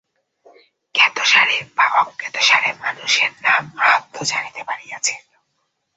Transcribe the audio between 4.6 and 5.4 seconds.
পারিয়াছিল।